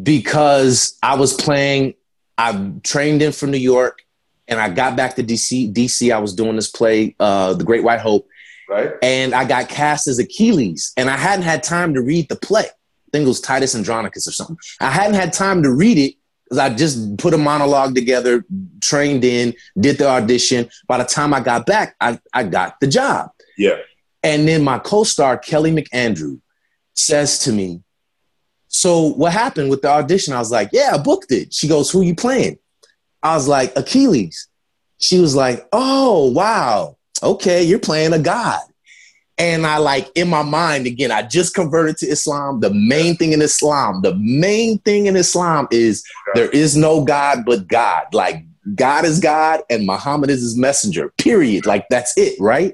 [0.02, 1.94] because I was playing,
[2.38, 4.00] I trained in from New York
[4.48, 5.74] and I got back to DC.
[5.74, 8.28] DC, I was doing this play, uh, The Great White Hope,
[8.70, 8.92] Right.
[9.02, 12.64] and I got cast as Achilles, and I hadn't had time to read the play.
[12.66, 14.58] I think it was Titus Andronicus or something.
[14.82, 16.16] I hadn't had time to read it
[16.56, 18.46] because I just put a monologue together,
[18.82, 20.70] trained in, did the audition.
[20.88, 23.32] By the time I got back, I, I got the job.
[23.58, 23.78] Yeah.
[24.24, 26.40] And then my co-star Kelly McAndrew
[26.94, 27.82] says to me,
[28.68, 31.92] "So what happened with the audition?" I was like, "Yeah, I booked it." She goes,
[31.92, 32.58] "Who you playing?"
[33.22, 34.48] I was like, "Achilles."
[34.98, 36.98] She was like, "Oh, wow.
[37.22, 38.62] Okay, you're playing a god."
[39.38, 42.62] And I like in my mind again, I just converted to Islam.
[42.62, 46.04] The main thing in Islam, the main thing in Islam is
[46.36, 48.14] there is no God but God.
[48.14, 48.46] Like
[48.76, 51.12] God is God and Muhammad is his messenger.
[51.18, 51.66] Period.
[51.66, 52.74] Like that's it, right?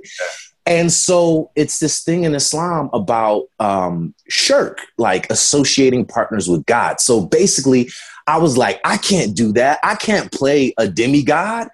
[0.68, 7.02] And so it's this thing in Islam about um, shirk, like associating partners with God.
[7.02, 7.90] So basically,
[8.28, 9.80] I was like, I can't do that.
[9.84, 11.70] I can't play a demigod.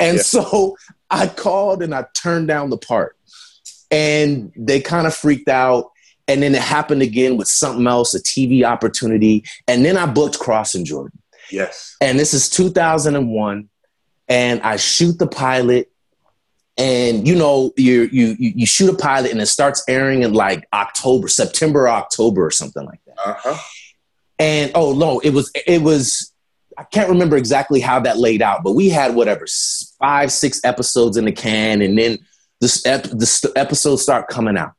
[0.00, 0.22] And Yeah.
[0.24, 0.76] so
[1.10, 3.16] I called and I turned down the part.
[3.92, 5.90] And they kind of freaked out.
[6.28, 9.44] And then it happened again with something else, a TV opportunity.
[9.68, 11.18] And then I booked Crossing Jordan
[11.50, 11.96] Yes.
[12.00, 13.68] and this is 2001
[14.28, 15.90] and i shoot the pilot
[16.78, 20.66] and you know you you you shoot a pilot and it starts airing in like
[20.72, 23.58] october september october or something like that Uh huh.
[24.38, 26.32] and oh no it was it was
[26.78, 29.44] i can't remember exactly how that laid out but we had whatever
[29.98, 32.18] five six episodes in the can and then
[32.62, 34.72] this ep- the episodes start coming out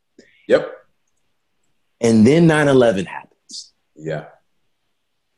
[0.47, 0.71] Yep.
[2.01, 4.25] and then 9-11 happens Yeah.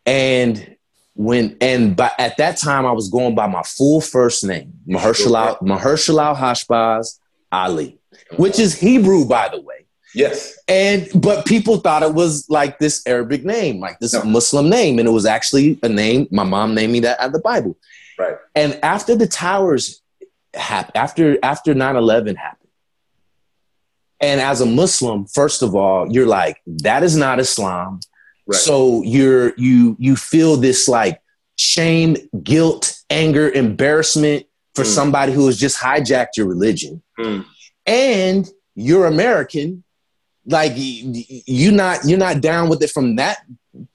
[0.05, 0.77] And
[1.15, 5.59] when and by at that time I was going by my full first name, Mahershala
[5.61, 7.19] Mahershalalhashbaz
[7.51, 8.35] Ali, uh-huh.
[8.37, 9.85] which is Hebrew by the way.
[10.13, 10.57] Yes.
[10.67, 14.23] And but people thought it was like this Arabic name, like this No.
[14.23, 16.27] Muslim name, and it was actually a name.
[16.31, 17.77] My mom named me that at the Bible.
[18.19, 18.37] Right.
[18.55, 20.01] And after the towers
[20.55, 22.69] happened, after after 9-11 happened,
[24.21, 27.99] and as a Muslim, first of all, you're like, that is not Islam.
[28.47, 28.57] Right.
[28.59, 31.21] So you're you you feel this like
[31.57, 34.87] shame, guilt, anger, embarrassment for Mm.
[34.93, 37.45] somebody who has just hijacked your religion, Mm.
[37.85, 39.84] and you're American.
[40.45, 43.39] Like you're not you're not down with it from that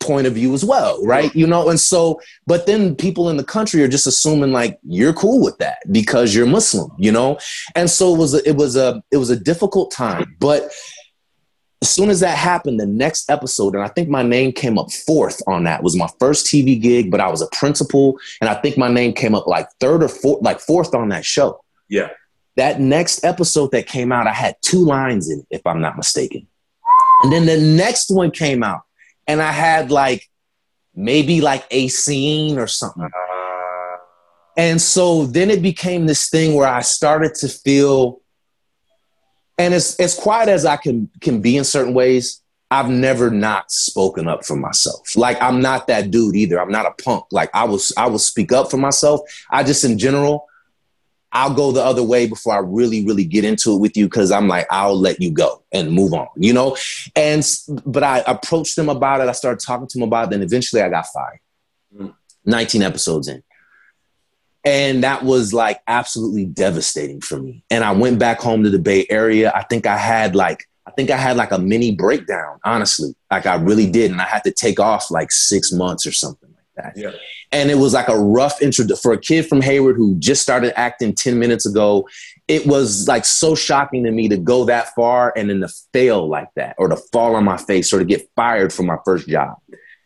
[0.00, 1.34] point of view as well, right?
[1.34, 5.12] You know, and so but then people in the country are just assuming like you're
[5.12, 7.38] cool with that because you're Muslim, you know,
[7.74, 10.70] and so it was a, it was a it was a difficult time, but
[11.82, 14.92] as soon as that happened, the next episode, and I think my name came up
[14.92, 18.54] fourth on that, was my first TV gig, but I was a principal, and I
[18.54, 21.60] think my name came up like third or fourth, like fourth on that show.
[21.88, 22.10] Yeah.
[22.60, 25.96] That next episode that came out, I had two lines in it, if I'm not
[25.96, 26.46] mistaken.
[27.22, 28.82] And then the next one came out,
[29.26, 30.28] and I had like
[30.94, 33.04] maybe like a scene or something.
[33.04, 33.96] Uh,
[34.56, 38.20] And so then it became this thing where I started to feel,
[39.56, 43.70] and as as quiet as I can can be in certain ways, I've never not
[43.70, 45.16] spoken up for myself.
[45.16, 46.60] Like I'm not that dude either.
[46.60, 47.24] I'm not a punk.
[47.30, 49.20] Like I was I will speak up for myself.
[49.50, 50.46] I just in general,
[51.32, 54.30] I'll go the other way before I really really get into it with you because
[54.30, 56.76] I'm like I'll let you go and move on, you know.
[57.14, 57.46] And
[57.86, 59.28] but I approached them about it.
[59.28, 60.30] I started talking to them about it.
[60.30, 61.40] Then eventually I got fired.
[61.96, 62.14] Mm.
[62.46, 63.42] 19 episodes in.
[64.64, 67.64] And that was like absolutely devastating for me.
[67.70, 69.52] And I went back home to the Bay Area.
[69.54, 73.14] I think I had like, I think I had like a mini breakdown, honestly.
[73.30, 74.10] Like I really did.
[74.10, 76.49] And I had to take off like six months or something
[76.80, 76.92] that.
[76.96, 77.10] Yeah.
[77.52, 80.78] And it was like a rough intro for a kid from Hayward who just started
[80.78, 82.08] acting 10 minutes ago.
[82.48, 86.28] It was like so shocking to me to go that far and then to fail
[86.28, 89.28] like that or to fall on my face or to get fired from my first
[89.28, 89.56] job.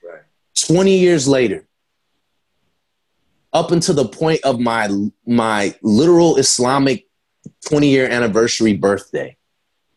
[0.03, 0.23] Right.
[0.67, 1.67] 20 years later,
[3.53, 4.89] up until the point of my
[5.27, 7.07] my literal Islamic
[7.69, 9.37] 20 year anniversary birthday,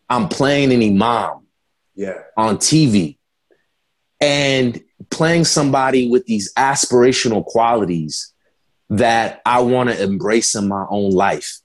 [0.09, 1.47] I'm playing an imam
[1.95, 2.19] Yeah.
[2.37, 3.17] on TV
[4.21, 8.33] and playing somebody with these aspirational qualities
[8.89, 11.59] that I want to embrace in my own life.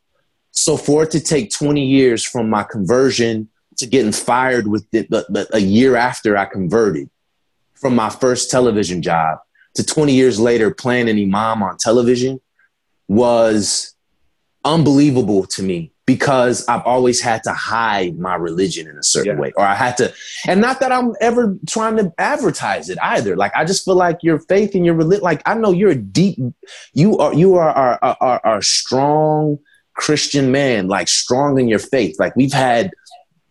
[0.51, 5.09] So for it to take 20 years from my conversion to getting fired with it,
[5.09, 7.09] but, but a year after I converted
[7.75, 9.39] from my first television job
[9.75, 12.41] to 20 years later playing an imam on television
[13.09, 13.95] was
[14.65, 19.41] unbelievable to me because I've always had to hide my religion in a certain Yeah.
[19.41, 20.13] way, or I had to,
[20.49, 23.37] and not that I'm ever trying to advertise it either.
[23.37, 25.95] Like I just feel like your faith and your religion, like I know you're a
[25.97, 26.39] deep,
[26.93, 29.59] you are you are are are, are, strong
[29.95, 32.17] Christian man, like strong in your faith.
[32.19, 32.91] Like we've had.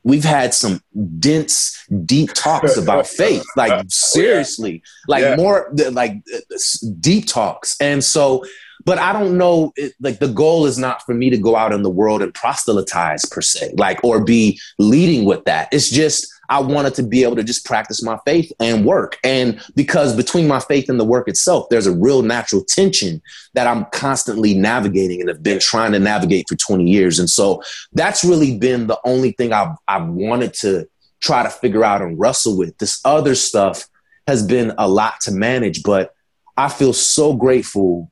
[0.04, 0.82] We've had some
[1.20, 5.36] dense, deep talks about faith, like seriously, like Yeah.
[5.36, 6.58] more like uh,
[7.00, 7.80] deep talks.
[7.80, 8.44] And so,
[8.86, 9.72] but I don't know.
[9.76, 12.34] It, like the goal is not for me to go out in the world and
[12.34, 15.70] proselytize per se, like or be leading with that.
[15.72, 19.18] It's just I wanted to be able to just practice my faith and work.
[19.24, 23.22] And because between my faith and the work itself, there's a real natural tension
[23.54, 27.20] that I'm constantly navigating and have been trying to navigate for 20 years.
[27.20, 27.64] And so
[27.94, 30.90] that's really been the only thing I've I've wanted to
[31.22, 32.78] try to figure out and wrestle with.
[32.80, 33.88] This other stuff
[34.28, 36.14] has been a lot to manage, but
[36.58, 38.12] I feel so grateful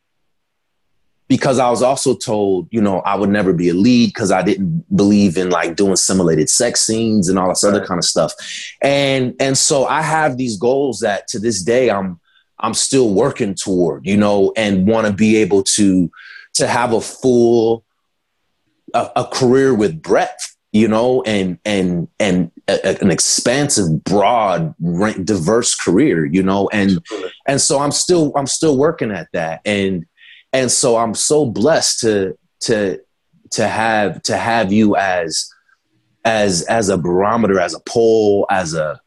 [1.30, 4.42] because I was also told, you know, I would never be a lead because I
[4.42, 8.34] didn't believe in like doing simulated sex scenes and all this other kind of stuff.
[8.82, 12.20] And and so I have these goals that to this day I'm
[12.60, 16.12] I'm still working toward, you know, and want to be able to
[16.56, 17.86] to have a full
[18.94, 24.74] a, a career with breadth, you know, and and and a, a- an expansive, broad,
[25.26, 27.32] diverse career, you know, and Absolutely.
[27.48, 30.06] and so I'm still I'm still working at that, and
[30.54, 33.00] and so I'm so blessed to to
[33.52, 35.50] to have to have you as
[36.26, 39.00] as as a barometer, as a pole, as a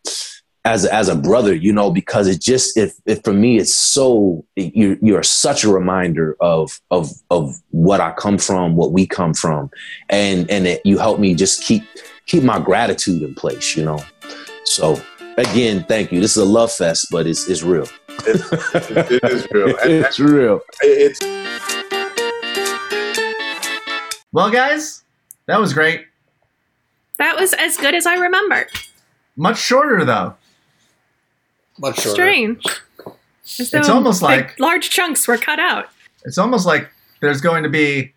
[0.65, 4.45] as as a brother, you know, because it just if if for me it's so
[4.57, 9.35] you you're such a reminder of of of what I come from, what we come
[9.35, 9.71] from,
[10.09, 11.83] and and it, you help me just keep
[12.27, 14.05] keep my gratitude in place, you know.
[14.65, 15.01] So
[15.37, 16.21] again, thank you.
[16.21, 17.89] This is a love fest, but it's it's real.
[18.25, 18.53] It's,
[18.91, 19.75] it, it is real.
[19.85, 20.61] It's real.
[20.83, 21.21] it's
[24.33, 25.03] Well, guys,
[25.47, 26.07] that was great.
[27.19, 28.67] That was as good as I remember.
[29.37, 30.35] Much shorter though.
[31.79, 32.15] Much shorter.
[32.15, 32.65] Strange.
[33.45, 35.89] It's almost big- like- large chunks were cut out.
[36.25, 36.89] It's almost like
[37.21, 38.13] there's going to be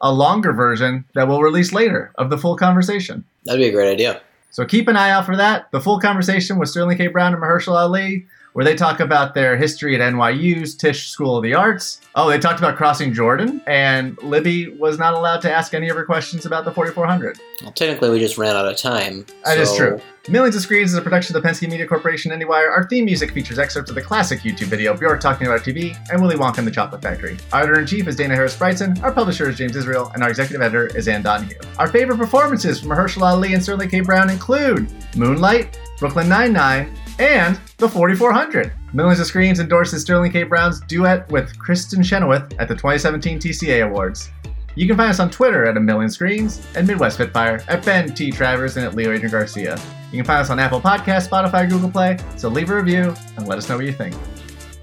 [0.00, 3.24] a longer version that we'll release later of the full conversation.
[3.44, 4.20] That'd be a great idea.
[4.50, 5.70] So keep an eye out for that.
[5.70, 7.06] The full conversation with Sterling K.
[7.08, 11.42] Brown and Mahershala Ali, where they talk about their history at NYU's Tisch School of
[11.42, 12.00] the Arts.
[12.14, 15.96] Oh, they talked about crossing Jordan, and Libby was not allowed to ask any of
[15.96, 17.38] her questions about the 4400.
[17.62, 19.26] Well, technically, we just ran out of time.
[19.44, 20.00] That is so- true.
[20.28, 22.70] Millions of Screens is a production of the Penske Media Corporation IndieWire.
[22.70, 26.22] Our theme music features excerpts of the classic YouTube video Bjork Talking About TV and
[26.22, 27.36] Willy Wonka and the Chocolate Factory.
[27.52, 30.30] Our editor in chief is Dana Harris Bridson, our publisher is James Israel, and our
[30.30, 31.58] executive editor is Ann Donahue.
[31.78, 34.00] Our favorite performances from Mahershala Ali and Sterling K.
[34.00, 38.72] Brown include Moonlight, Brooklyn Nine-Nine, and The 4400.
[38.92, 40.42] Millions of Screens endorses Sterling K.
[40.42, 44.30] Brown's duet with Kristin Chenoweth at the 2017 TCA Awards.
[44.76, 48.12] You can find us on Twitter at A Million Screens and Midwest Spitfire at Ben
[48.12, 48.30] T.
[48.30, 49.78] Travers and at Leo Adrian Garcia.
[50.10, 53.46] You can find us on Apple Podcasts, Spotify, Google Play, so leave a review and
[53.46, 54.16] let us know what you think.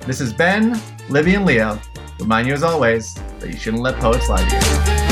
[0.06, 0.80] This is Ben,
[1.10, 1.80] Libby, and Leo.
[2.20, 5.11] Remind you as always that you shouldn't let poets lie to you.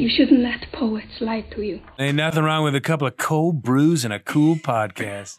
[0.00, 1.82] You shouldn't let poets lie to you.
[1.98, 5.36] Ain't nothing wrong with a couple of cold brews and a cool podcast.